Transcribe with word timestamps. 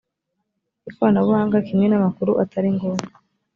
ikoranabuhanga 0.89 1.57
kimwe 1.67 1.85
n 1.87 1.93
amakuru 1.99 2.31
atari 2.43 2.67
ngombwa 2.75 3.13